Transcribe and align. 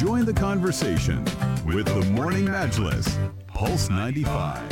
Join 0.00 0.24
the 0.24 0.32
conversation 0.32 1.22
with 1.66 1.84
the 1.84 2.00
Morning 2.12 2.46
Majlis, 2.46 3.06
Pulse 3.48 3.90
95. 3.90 4.62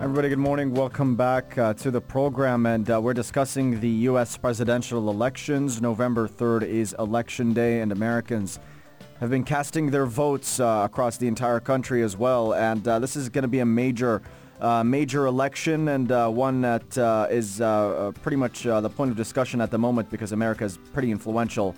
Everybody, 0.00 0.28
good 0.28 0.38
morning. 0.38 0.72
Welcome 0.72 1.16
back 1.16 1.58
uh, 1.58 1.74
to 1.74 1.90
the 1.90 2.00
program. 2.00 2.66
And 2.66 2.88
uh, 2.88 3.00
we're 3.00 3.12
discussing 3.12 3.80
the 3.80 3.88
U.S. 3.88 4.36
presidential 4.36 5.10
elections. 5.10 5.82
November 5.82 6.28
3rd 6.28 6.68
is 6.68 6.94
Election 7.00 7.52
Day, 7.52 7.80
and 7.80 7.90
Americans 7.90 8.60
have 9.18 9.30
been 9.30 9.42
casting 9.42 9.90
their 9.90 10.06
votes 10.06 10.60
uh, 10.60 10.82
across 10.84 11.16
the 11.16 11.26
entire 11.26 11.58
country 11.58 12.04
as 12.04 12.16
well. 12.16 12.54
And 12.54 12.86
uh, 12.86 13.00
this 13.00 13.16
is 13.16 13.28
going 13.28 13.42
to 13.42 13.48
be 13.48 13.58
a 13.58 13.66
major, 13.66 14.22
uh, 14.60 14.84
major 14.84 15.26
election 15.26 15.88
and 15.88 16.12
uh, 16.12 16.28
one 16.28 16.60
that 16.60 16.96
uh, 16.96 17.26
is 17.28 17.60
uh, 17.60 18.12
pretty 18.22 18.36
much 18.36 18.68
uh, 18.68 18.80
the 18.80 18.88
point 18.88 19.10
of 19.10 19.16
discussion 19.16 19.60
at 19.60 19.72
the 19.72 19.78
moment 19.78 20.10
because 20.10 20.30
America 20.30 20.62
is 20.62 20.78
pretty 20.92 21.10
influential. 21.10 21.74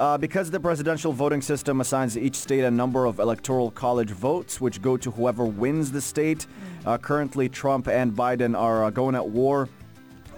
Uh, 0.00 0.16
because 0.16 0.50
the 0.50 0.58
presidential 0.58 1.12
voting 1.12 1.42
system 1.42 1.82
assigns 1.82 2.16
each 2.16 2.34
state 2.34 2.64
a 2.64 2.70
number 2.70 3.04
of 3.04 3.18
electoral 3.18 3.70
college 3.70 4.08
votes, 4.08 4.58
which 4.58 4.80
go 4.80 4.96
to 4.96 5.10
whoever 5.10 5.44
wins 5.44 5.92
the 5.92 6.00
state. 6.00 6.46
Uh, 6.86 6.96
currently, 6.96 7.50
Trump 7.50 7.86
and 7.86 8.10
Biden 8.14 8.58
are 8.58 8.84
uh, 8.84 8.88
going 8.88 9.14
at 9.14 9.28
war 9.28 9.68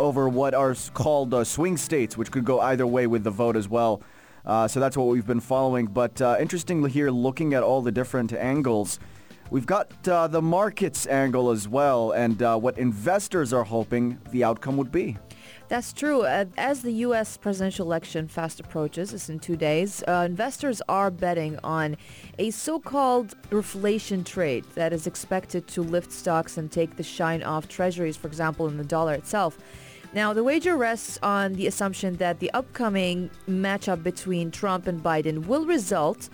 over 0.00 0.28
what 0.28 0.52
are 0.52 0.74
called 0.94 1.32
uh, 1.32 1.44
swing 1.44 1.76
states, 1.76 2.16
which 2.16 2.32
could 2.32 2.44
go 2.44 2.58
either 2.58 2.88
way 2.88 3.06
with 3.06 3.22
the 3.22 3.30
vote 3.30 3.54
as 3.54 3.68
well. 3.68 4.02
Uh, 4.44 4.66
so 4.66 4.80
that's 4.80 4.96
what 4.96 5.06
we've 5.06 5.28
been 5.28 5.38
following. 5.38 5.86
But 5.86 6.20
uh, 6.20 6.38
interestingly 6.40 6.90
here, 6.90 7.12
looking 7.12 7.54
at 7.54 7.62
all 7.62 7.82
the 7.82 7.92
different 7.92 8.32
angles, 8.32 8.98
we've 9.50 9.66
got 9.66 10.08
uh, 10.08 10.26
the 10.26 10.42
markets 10.42 11.06
angle 11.06 11.52
as 11.52 11.68
well 11.68 12.10
and 12.10 12.42
uh, 12.42 12.58
what 12.58 12.78
investors 12.78 13.52
are 13.52 13.62
hoping 13.62 14.18
the 14.32 14.42
outcome 14.42 14.76
would 14.76 14.90
be. 14.90 15.16
That's 15.72 15.94
true. 15.94 16.24
Uh, 16.24 16.44
as 16.58 16.82
the 16.82 16.92
U.S. 17.06 17.38
presidential 17.38 17.86
election 17.86 18.28
fast 18.28 18.60
approaches, 18.60 19.14
it's 19.14 19.30
in 19.30 19.38
two 19.38 19.56
days, 19.56 20.04
uh, 20.06 20.26
investors 20.28 20.82
are 20.86 21.10
betting 21.10 21.58
on 21.64 21.96
a 22.38 22.50
so-called 22.50 23.34
reflation 23.48 24.22
trade 24.22 24.66
that 24.74 24.92
is 24.92 25.06
expected 25.06 25.66
to 25.68 25.80
lift 25.80 26.12
stocks 26.12 26.58
and 26.58 26.70
take 26.70 26.96
the 26.96 27.02
shine 27.02 27.42
off 27.42 27.68
treasuries, 27.68 28.18
for 28.18 28.26
example, 28.26 28.68
in 28.68 28.76
the 28.76 28.84
dollar 28.84 29.14
itself. 29.14 29.56
Now, 30.12 30.34
the 30.34 30.44
wager 30.44 30.76
rests 30.76 31.18
on 31.22 31.54
the 31.54 31.66
assumption 31.66 32.16
that 32.16 32.38
the 32.38 32.50
upcoming 32.50 33.30
matchup 33.48 34.02
between 34.02 34.50
Trump 34.50 34.86
and 34.86 35.02
Biden 35.02 35.46
will 35.46 35.64
result 35.64 36.28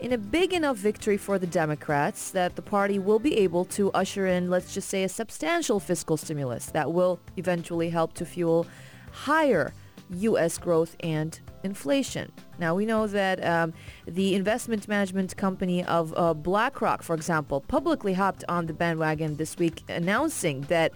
in 0.00 0.12
a 0.12 0.18
big 0.18 0.52
enough 0.52 0.76
victory 0.76 1.16
for 1.16 1.38
the 1.38 1.46
Democrats 1.46 2.30
that 2.30 2.56
the 2.56 2.62
party 2.62 2.98
will 2.98 3.18
be 3.18 3.36
able 3.38 3.64
to 3.64 3.90
usher 3.92 4.26
in, 4.26 4.48
let's 4.48 4.72
just 4.72 4.88
say, 4.88 5.02
a 5.02 5.08
substantial 5.08 5.80
fiscal 5.80 6.16
stimulus 6.16 6.66
that 6.66 6.92
will 6.92 7.18
eventually 7.36 7.90
help 7.90 8.14
to 8.14 8.24
fuel 8.24 8.66
higher 9.12 9.72
U.S. 10.10 10.56
growth 10.58 10.96
and 11.00 11.38
inflation. 11.62 12.32
Now, 12.58 12.74
we 12.74 12.86
know 12.86 13.06
that 13.08 13.44
um, 13.44 13.74
the 14.06 14.34
investment 14.34 14.88
management 14.88 15.36
company 15.36 15.84
of 15.84 16.14
uh, 16.16 16.34
BlackRock, 16.34 17.02
for 17.02 17.14
example, 17.14 17.60
publicly 17.62 18.14
hopped 18.14 18.44
on 18.48 18.66
the 18.66 18.72
bandwagon 18.72 19.36
this 19.36 19.56
week 19.58 19.82
announcing 19.88 20.62
that 20.62 20.92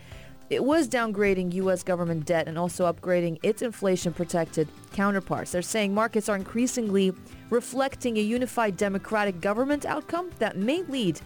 it 0.53 0.63
was 0.63 0.87
downgrading 0.87 1.55
U.S. 1.55 1.83
government 1.83 2.27
debt 2.27 2.47
and 2.47 2.59
also 2.59 2.93
upgrading 2.93 3.39
its 3.43 3.63
inflation-protected 3.63 4.69
counterparts. 4.93 5.53
They're 5.53 5.63
saying 5.63 5.95
markets 5.95 6.29
are 6.29 6.37
increasingly 6.37 7.15
reflecting 7.49 8.19
a 8.19 8.21
unified 8.21 8.77
democratic 8.77 9.41
government 9.41 9.87
outcome 9.87 10.31
that 10.39 10.59
may 10.59 10.83
lead 10.83 11.21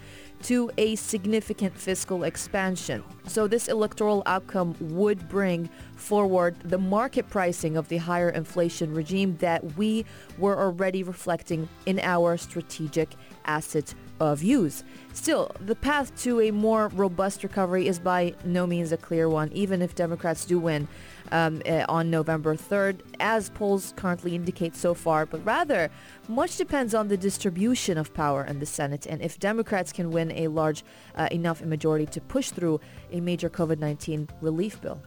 to 0.44 0.70
a 0.78 0.94
significant 0.94 1.76
fiscal 1.76 2.22
expansion. 2.22 3.02
So 3.26 3.48
this 3.48 3.66
electoral 3.66 4.22
outcome 4.26 4.76
would 4.80 5.28
bring 5.28 5.68
forward 5.96 6.56
the 6.64 6.78
market 6.78 7.28
pricing 7.28 7.76
of 7.76 7.88
the 7.88 7.96
higher 7.96 8.30
inflation 8.30 8.94
regime 8.94 9.36
that 9.38 9.76
we 9.76 10.04
were 10.38 10.56
already 10.56 11.02
reflecting 11.02 11.68
in 11.86 11.98
our 11.98 12.36
strategic 12.36 13.08
asset 13.44 13.92
of 14.20 14.42
use. 14.42 14.84
Still, 15.12 15.50
the 15.60 15.74
path 15.74 16.14
to 16.22 16.40
a 16.40 16.50
more 16.50 16.88
robust 16.88 17.42
recovery 17.42 17.88
is 17.88 17.98
by 17.98 18.34
no 18.44 18.66
means 18.66 18.92
a 18.92 18.96
clear 18.96 19.28
one, 19.28 19.50
even 19.52 19.82
if 19.82 19.94
Democrats 19.94 20.44
do 20.44 20.58
win 20.58 20.88
um, 21.32 21.62
uh, 21.66 21.84
on 21.88 22.10
November 22.10 22.54
3rd, 22.54 23.00
as 23.20 23.50
polls 23.50 23.92
currently 23.96 24.34
indicate 24.34 24.76
so 24.76 24.94
far. 24.94 25.26
But 25.26 25.44
rather, 25.44 25.90
much 26.28 26.56
depends 26.56 26.94
on 26.94 27.08
the 27.08 27.16
distribution 27.16 27.98
of 27.98 28.12
power 28.14 28.44
in 28.44 28.58
the 28.58 28.66
Senate 28.66 29.06
and 29.06 29.22
if 29.22 29.38
Democrats 29.38 29.92
can 29.92 30.10
win 30.10 30.30
a 30.32 30.48
large 30.48 30.84
uh, 31.16 31.28
enough 31.30 31.62
majority 31.62 32.06
to 32.06 32.20
push 32.20 32.50
through 32.50 32.80
a 33.12 33.20
major 33.20 33.48
COVID-19 33.48 34.28
relief 34.40 34.80
bill. 34.80 35.00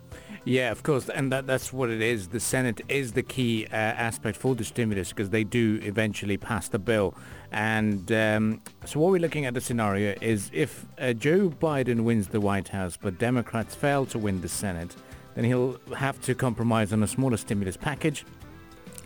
Yeah, 0.45 0.71
of 0.71 0.83
course, 0.83 1.09
and 1.09 1.31
that, 1.31 1.47
that's 1.47 1.73
what 1.73 1.89
it 1.89 2.01
is. 2.01 2.29
The 2.29 2.39
Senate 2.39 2.81
is 2.87 3.11
the 3.11 3.23
key 3.23 3.67
uh, 3.67 3.75
aspect 3.75 4.37
for 4.37 4.55
the 4.55 4.63
stimulus 4.63 5.09
because 5.09 5.29
they 5.29 5.43
do 5.43 5.79
eventually 5.83 6.37
pass 6.37 6.69
the 6.69 6.79
bill. 6.79 7.13
And 7.51 8.11
um, 8.11 8.61
so 8.85 8.99
what 8.99 9.11
we're 9.11 9.19
looking 9.21 9.45
at 9.45 9.53
the 9.53 9.61
scenario 9.61 10.15
is 10.21 10.49
if 10.53 10.85
uh, 10.97 11.13
Joe 11.13 11.49
Biden 11.49 12.01
wins 12.01 12.29
the 12.29 12.39
White 12.39 12.69
House 12.69 12.97
but 12.99 13.17
Democrats 13.19 13.75
fail 13.75 14.05
to 14.07 14.17
win 14.17 14.41
the 14.41 14.47
Senate, 14.47 14.95
then 15.35 15.43
he'll 15.43 15.79
have 15.95 16.21
to 16.21 16.35
compromise 16.35 16.93
on 16.93 17.03
a 17.03 17.07
smaller 17.07 17.37
stimulus 17.37 17.75
package. 17.75 18.25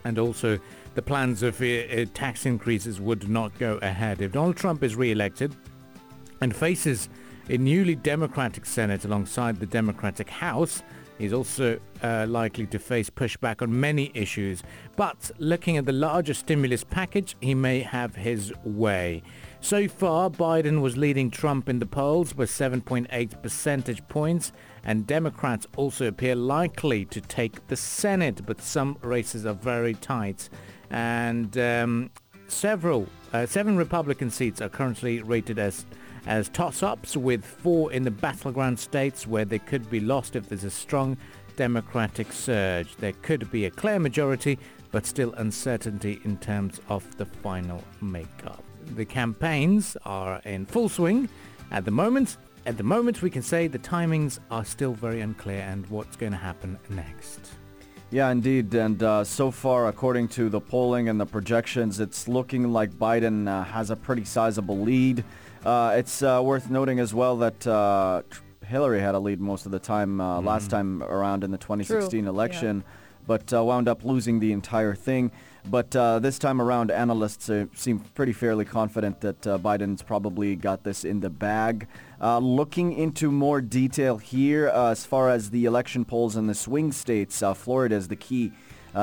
And 0.05 0.19
also 0.19 0.59
the 0.95 1.01
plans 1.01 1.41
of 1.41 1.61
uh, 1.61 1.65
uh, 1.65 2.05
tax 2.13 2.45
increases 2.45 3.01
would 3.01 3.27
not 3.27 3.57
go 3.57 3.79
ahead. 3.81 4.21
If 4.21 4.33
Donald 4.33 4.57
Trump 4.57 4.83
is 4.83 4.95
re-elected 4.95 5.55
and 6.41 6.55
faces 6.55 7.09
a 7.49 7.57
newly 7.57 7.95
Democratic 7.95 8.65
Senate 8.65 9.03
alongside 9.05 9.59
the 9.59 9.65
Democratic 9.65 10.29
House, 10.29 10.83
He's 11.17 11.33
also 11.33 11.79
uh, 12.01 12.25
likely 12.27 12.65
to 12.67 12.79
face 12.79 13.09
pushback 13.09 13.61
on 13.61 13.79
many 13.79 14.11
issues. 14.13 14.63
But 14.95 15.31
looking 15.37 15.77
at 15.77 15.85
the 15.85 15.91
larger 15.91 16.33
stimulus 16.33 16.83
package, 16.83 17.35
he 17.39 17.53
may 17.53 17.81
have 17.81 18.15
his 18.15 18.51
way. 18.63 19.21
So 19.61 19.87
far, 19.87 20.29
Biden 20.29 20.81
was 20.81 20.97
leading 20.97 21.31
Trump 21.31 21.69
in 21.69 21.79
the 21.79 21.85
polls 21.85 22.33
by 22.33 22.43
7.8 22.45 23.41
percentage 23.41 24.05
points, 24.07 24.51
and 24.83 25.07
Democrats 25.07 25.67
also 25.77 26.07
appear 26.07 26.35
likely 26.35 27.05
to 27.05 27.21
take 27.21 27.65
the 27.67 27.77
Senate, 27.77 28.45
but 28.45 28.61
some 28.61 28.97
races 29.01 29.45
are 29.45 29.53
very 29.53 29.93
tight. 29.93 30.49
And 30.89 31.57
um, 31.57 32.09
several, 32.47 33.07
uh, 33.31 33.45
seven 33.45 33.77
Republican 33.77 34.29
seats 34.29 34.61
are 34.61 34.69
currently 34.69 35.21
rated 35.21 35.59
as 35.59 35.85
as 36.25 36.49
toss-ups 36.49 37.17
with 37.17 37.43
four 37.43 37.91
in 37.91 38.03
the 38.03 38.11
battleground 38.11 38.79
states 38.79 39.27
where 39.27 39.45
they 39.45 39.59
could 39.59 39.89
be 39.89 39.99
lost 39.99 40.35
if 40.35 40.47
there's 40.47 40.63
a 40.63 40.71
strong 40.71 41.17
democratic 41.55 42.31
surge. 42.31 42.95
There 42.97 43.13
could 43.21 43.49
be 43.51 43.65
a 43.65 43.71
clear 43.71 43.99
majority, 43.99 44.57
but 44.91 45.05
still 45.05 45.33
uncertainty 45.33 46.21
in 46.23 46.37
terms 46.37 46.79
of 46.89 47.17
the 47.17 47.25
final 47.25 47.83
makeup. 48.01 48.63
The 48.95 49.05
campaigns 49.05 49.97
are 50.05 50.41
in 50.45 50.65
full 50.65 50.89
swing 50.89 51.29
at 51.71 51.85
the 51.85 51.91
moment. 51.91 52.37
At 52.65 52.77
the 52.77 52.83
moment, 52.83 53.21
we 53.21 53.29
can 53.29 53.41
say 53.41 53.67
the 53.67 53.79
timings 53.79 54.39
are 54.49 54.63
still 54.63 54.93
very 54.93 55.21
unclear 55.21 55.61
and 55.61 55.85
what's 55.87 56.15
going 56.15 56.31
to 56.31 56.37
happen 56.37 56.79
next. 56.89 57.51
Yeah, 58.13 58.29
indeed. 58.29 58.71
And 58.75 59.01
uh, 59.01 59.23
so 59.23 59.49
far, 59.49 59.87
according 59.87 60.27
to 60.29 60.47
the 60.47 60.61
polling 60.61 61.09
and 61.09 61.19
the 61.19 61.25
projections, 61.25 61.99
it's 61.99 62.27
looking 62.27 62.71
like 62.71 62.91
Biden 62.91 63.47
uh, 63.47 63.63
has 63.63 63.89
a 63.89 63.95
pretty 63.95 64.23
sizable 64.23 64.77
lead. 64.77 65.23
Uh, 65.65 65.95
it's 65.97 66.21
uh, 66.21 66.39
worth 66.43 66.69
noting 66.69 66.99
as 66.99 67.11
well 67.11 67.37
that 67.37 67.65
uh, 67.65 68.21
Hillary 68.63 68.99
had 68.99 69.15
a 69.15 69.19
lead 69.19 69.41
most 69.41 69.65
of 69.65 69.71
the 69.71 69.79
time 69.79 70.21
uh, 70.21 70.39
last 70.41 70.69
time 70.69 71.01
around 71.01 71.43
in 71.43 71.49
the 71.49 71.57
2016 71.57 72.21
True, 72.21 72.29
election, 72.29 72.83
but 73.25 73.51
uh, 73.51 73.63
wound 73.63 73.87
up 73.87 74.05
losing 74.05 74.39
the 74.39 74.51
entire 74.51 74.93
thing. 74.93 75.31
But 75.65 75.95
uh, 75.95 76.19
this 76.19 76.39
time 76.39 76.61
around, 76.61 76.91
analysts 76.91 77.49
uh, 77.49 77.67
seem 77.73 77.99
pretty 77.99 78.33
fairly 78.33 78.65
confident 78.65 79.21
that 79.21 79.47
uh, 79.47 79.57
Biden's 79.57 80.01
probably 80.01 80.55
got 80.55 80.83
this 80.83 81.05
in 81.05 81.21
the 81.21 81.29
bag. 81.29 81.87
Uh, 82.21 82.39
looking 82.39 82.93
into 82.93 83.31
more 83.31 83.61
detail 83.61 84.17
here, 84.17 84.69
uh, 84.69 84.91
as 84.91 85.05
far 85.05 85.29
as 85.29 85.51
the 85.51 85.65
election 85.65 86.03
polls 86.03 86.35
in 86.35 86.47
the 86.47 86.53
swing 86.53 86.91
states, 86.91 87.41
uh, 87.41 87.53
Florida 87.53 87.95
is 87.95 88.07
the 88.07 88.15
key 88.15 88.51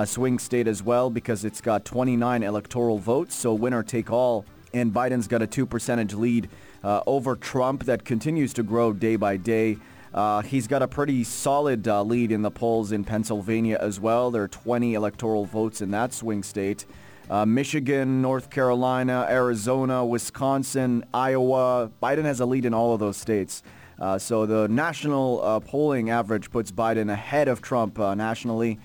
swing 0.05 0.39
state 0.39 0.69
as 0.69 0.85
well 0.85 1.11
because 1.11 1.45
it's 1.45 1.61
got 1.61 1.85
29 1.85 2.45
electoral 2.45 2.99
votes, 2.99 3.35
so 3.35 3.53
winner 3.53 3.83
take 3.83 4.11
all. 4.11 4.45
And 4.73 4.93
Biden's 4.93 5.27
got 5.27 5.43
a 5.43 5.49
2 5.49 5.67
percentage 5.67 6.15
lead 6.15 6.49
over 6.85 7.35
Trump 7.35 7.85
that 7.87 8.05
continues 8.05 8.53
to 8.53 8.63
grow 8.63 8.93
day 8.93 9.17
by 9.17 9.37
day. 9.37 9.79
Uh, 10.13 10.43
he's 10.43 10.67
got 10.67 10.83
a 10.83 10.89
pretty 10.89 11.23
solid 11.23 11.87
uh, 11.87 12.03
lead 12.03 12.33
in 12.33 12.43
the 12.43 12.51
polls 12.51 12.93
in 12.93 13.05
Pennsylvania 13.05 13.79
as 13.81 14.01
well. 14.01 14.31
There 14.31 14.43
are 14.43 14.49
20 14.49 14.95
electoral 14.95 15.45
votes 15.45 15.81
in 15.81 15.91
that 15.93 16.13
swing 16.13 16.43
state. 16.43 16.85
Uh, 17.29 17.47
Michigan, 17.47 18.21
North 18.21 18.51
Carolina, 18.51 19.25
Arizona, 19.31 20.05
Wisconsin, 20.05 21.05
Iowa. 21.15 21.91
Biden 22.03 22.25
has 22.25 22.41
a 22.41 22.47
lead 22.47 22.65
in 22.65 22.75
all 22.75 22.93
of 22.93 22.99
those 22.99 23.17
states. 23.17 23.63
Uh, 24.01 24.19
so 24.19 24.47
the 24.47 24.67
national 24.67 25.41
uh, 25.43 25.61
polling 25.61 26.11
average 26.11 26.51
puts 26.51 26.73
Biden 26.73 27.13
ahead 27.13 27.47
of 27.47 27.63
Trump 27.63 27.99
uh, 28.01 28.15
nationally. 28.17 28.81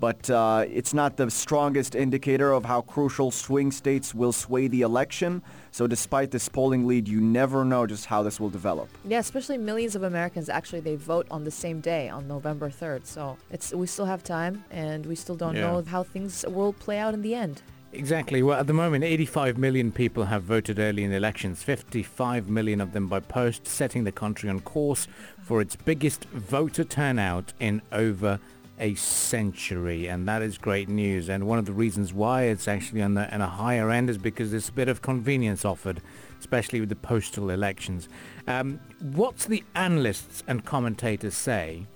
But 0.00 0.30
uh, 0.30 0.64
it's 0.68 0.94
not 0.94 1.16
the 1.16 1.30
strongest 1.30 1.94
indicator 1.94 2.52
of 2.52 2.64
how 2.64 2.82
crucial 2.82 3.30
swing 3.30 3.72
states 3.72 4.14
will 4.14 4.32
sway 4.32 4.68
the 4.68 4.82
election. 4.82 5.42
So 5.72 5.86
despite 5.86 6.30
this 6.30 6.48
polling 6.48 6.86
lead, 6.86 7.08
you 7.08 7.20
never 7.20 7.64
know 7.64 7.86
just 7.86 8.06
how 8.06 8.22
this 8.22 8.38
will 8.38 8.50
develop. 8.50 8.88
Yeah, 9.04 9.18
especially 9.18 9.58
millions 9.58 9.96
of 9.96 10.02
Americans 10.04 10.48
actually 10.48 10.80
they 10.80 10.96
vote 10.96 11.26
on 11.30 11.44
the 11.44 11.50
same 11.50 11.80
day 11.80 12.08
on 12.08 12.28
November 12.28 12.70
3rd. 12.70 13.06
So 13.06 13.36
it's 13.50 13.72
we 13.72 13.86
still 13.86 14.06
have 14.06 14.22
time 14.22 14.64
and 14.70 15.04
we 15.06 15.14
still 15.16 15.34
don't 15.36 15.54
Yeah. 15.56 15.62
know 15.72 15.82
how 15.82 16.02
things 16.04 16.44
will 16.48 16.72
play 16.72 16.98
out 16.98 17.14
in 17.14 17.22
the 17.22 17.34
end. 17.34 17.62
Exactly. 17.92 18.42
Well, 18.42 18.60
at 18.60 18.66
the 18.66 18.74
moment, 18.74 19.02
85 19.02 19.56
million 19.56 19.90
people 19.92 20.24
have 20.26 20.42
voted 20.42 20.78
early 20.78 21.04
in 21.04 21.10
the 21.10 21.16
elections, 21.16 21.62
55 21.62 22.50
million 22.50 22.82
of 22.82 22.92
them 22.92 23.06
by 23.08 23.20
post, 23.20 23.66
setting 23.66 24.04
the 24.04 24.12
country 24.12 24.50
on 24.50 24.60
course 24.60 25.08
for 25.42 25.62
its 25.62 25.74
biggest 25.74 26.26
voter 26.26 26.84
turnout 26.84 27.54
in 27.58 27.80
over 27.90 28.40
a 28.78 28.94
century. 28.94 30.06
And 30.06 30.26
that 30.28 30.42
is 30.42 30.58
great 30.58 30.88
news. 30.88 31.28
And 31.28 31.46
one 31.46 31.58
of 31.58 31.66
the 31.66 31.72
reasons 31.72 32.12
why 32.12 32.44
it's 32.44 32.68
actually 32.68 33.02
on, 33.02 33.14
the, 33.14 33.32
on 33.32 33.40
a 33.40 33.48
higher 33.48 33.90
end 33.90 34.10
is 34.10 34.18
because 34.18 34.50
there's 34.50 34.68
a 34.68 34.72
bit 34.72 34.88
of 34.88 35.02
convenience 35.02 35.64
offered, 35.64 36.00
especially 36.38 36.80
with 36.80 36.88
the 36.88 36.96
postal 36.96 37.50
elections. 37.50 38.08
Um, 38.46 38.80
what 39.00 39.38
the 39.38 39.64
analysts 39.74 40.42
and 40.46 40.64
commentators 40.64 41.36
say 41.36 41.86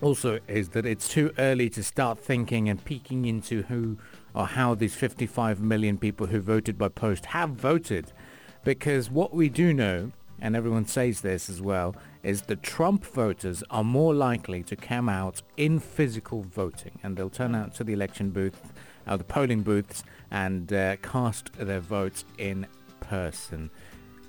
also 0.00 0.38
is 0.48 0.70
that 0.70 0.84
it's 0.86 1.08
too 1.08 1.32
early 1.38 1.70
to 1.70 1.82
start 1.82 2.18
thinking 2.18 2.68
and 2.68 2.84
peeking 2.84 3.24
into 3.24 3.62
who 3.62 3.96
or 4.34 4.46
how 4.46 4.74
these 4.74 4.94
55 4.94 5.60
million 5.60 5.96
people 5.96 6.26
who 6.26 6.40
voted 6.40 6.76
by 6.76 6.88
post 6.88 7.26
have 7.26 7.50
voted. 7.50 8.12
Because 8.64 9.10
what 9.10 9.32
we 9.32 9.48
do 9.48 9.72
know, 9.72 10.12
and 10.40 10.56
everyone 10.56 10.86
says 10.86 11.20
this 11.20 11.48
as 11.48 11.62
well, 11.62 11.94
is 12.24 12.42
the 12.42 12.56
Trump 12.56 13.04
voters 13.04 13.62
are 13.70 13.84
more 13.84 14.14
likely 14.14 14.62
to 14.64 14.74
come 14.74 15.08
out 15.08 15.42
in 15.56 15.78
physical 15.78 16.42
voting 16.42 16.98
and 17.02 17.16
they'll 17.16 17.30
turn 17.30 17.54
out 17.54 17.74
to 17.74 17.84
the 17.84 17.92
election 17.92 18.30
booth, 18.30 18.72
uh, 19.06 19.16
the 19.16 19.24
polling 19.24 19.62
booths 19.62 20.02
and 20.30 20.72
uh, 20.72 20.96
cast 20.96 21.52
their 21.52 21.80
votes 21.80 22.24
in 22.38 22.66
person 23.00 23.70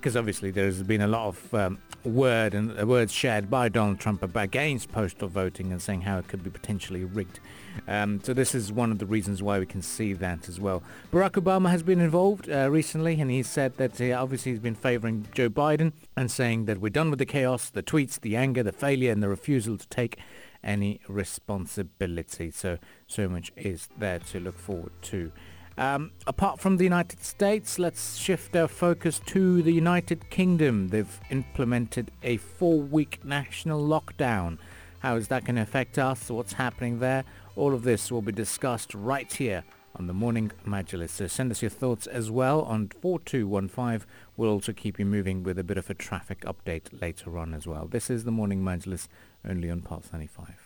because 0.05 0.15
obviously 0.15 0.51
there's 0.51 0.83
been 0.83 1.01
a 1.01 1.07
lot 1.07 1.29
of 1.29 1.53
um, 1.55 1.79
word 2.03 2.53
and 2.53 2.79
uh, 2.79 2.85
words 2.85 3.11
shared 3.11 3.49
by 3.49 3.67
Donald 3.67 3.99
Trump 3.99 4.21
about 4.21 4.43
against 4.43 4.91
postal 4.91 5.27
voting 5.27 5.71
and 5.71 5.81
saying 5.81 6.01
how 6.01 6.19
it 6.19 6.27
could 6.27 6.43
be 6.43 6.49
potentially 6.51 7.03
rigged. 7.03 7.39
Um, 7.87 8.21
so 8.23 8.31
this 8.31 8.53
is 8.53 8.71
one 8.71 8.91
of 8.91 8.99
the 8.99 9.07
reasons 9.07 9.41
why 9.41 9.57
we 9.57 9.65
can 9.65 9.81
see 9.81 10.13
that 10.13 10.47
as 10.47 10.59
well. 10.59 10.83
Barack 11.11 11.31
Obama 11.31 11.71
has 11.71 11.81
been 11.81 11.99
involved 11.99 12.47
uh, 12.47 12.69
recently 12.69 13.19
and 13.19 13.31
he 13.31 13.41
said 13.41 13.77
that 13.77 13.99
uh, 13.99 14.13
obviously 14.21 14.51
he's 14.51 14.59
been 14.59 14.75
favoring 14.75 15.25
Joe 15.33 15.49
Biden 15.49 15.91
and 16.15 16.29
saying 16.29 16.65
that 16.65 16.77
we're 16.77 16.89
done 16.89 17.09
with 17.09 17.17
the 17.17 17.25
chaos, 17.25 17.71
the 17.71 17.81
tweets, 17.81 18.21
the 18.21 18.35
anger, 18.35 18.61
the 18.61 18.71
failure 18.71 19.11
and 19.11 19.23
the 19.23 19.29
refusal 19.29 19.75
to 19.75 19.87
take 19.87 20.19
any 20.63 20.99
responsibility. 21.07 22.51
So, 22.51 22.77
so 23.07 23.27
much 23.27 23.51
is 23.57 23.89
there 23.97 24.19
to 24.19 24.39
look 24.39 24.59
forward 24.59 24.91
to. 25.01 25.31
Um, 25.77 26.11
apart 26.25 26.59
from 26.59 26.77
the 26.77 26.85
United 26.85 27.23
States, 27.23 27.77
let's 27.77 28.17
shift 28.17 28.55
our 28.55 28.67
focus 28.67 29.19
to 29.27 29.61
the 29.61 29.73
United 29.73 30.29
Kingdom. 30.29 30.87
They've 30.87 31.19
implemented 31.29 32.11
a 32.23 32.37
four-week 32.37 33.25
national 33.25 33.85
lockdown. 33.85 34.57
How 34.99 35.17
is 35.17 35.27
that 35.27 35.43
going 35.43 35.57
to 35.57 35.61
affect 35.61 35.99
us? 35.99 36.29
What's 36.29 36.53
happening 36.53 36.99
there? 36.99 37.25
All 37.57 37.73
of 37.73 37.83
this 37.83 38.09
will 38.09 38.21
be 38.21 38.31
discussed 38.31 38.93
right 38.93 39.31
here 39.31 39.65
on 39.95 40.07
the 40.07 40.13
Morning 40.13 40.51
Majlis. 40.65 41.09
So 41.09 41.27
send 41.27 41.51
us 41.51 41.61
your 41.61 41.69
thoughts 41.69 42.07
as 42.07 42.31
well 42.31 42.61
on 42.61 42.89
4215. 43.01 44.07
We'll 44.37 44.51
also 44.51 44.71
keep 44.71 44.97
you 44.97 45.05
moving 45.05 45.43
with 45.43 45.59
a 45.59 45.63
bit 45.63 45.77
of 45.77 45.89
a 45.89 45.93
traffic 45.93 46.41
update 46.41 47.01
later 47.01 47.37
on 47.37 47.53
as 47.53 47.67
well. 47.67 47.85
This 47.85 48.09
is 48.09 48.23
the 48.23 48.31
Morning 48.31 48.61
Majlis 48.61 49.07
only 49.47 49.69
on 49.69 49.81
Pulse 49.81 50.09
95. 50.11 50.64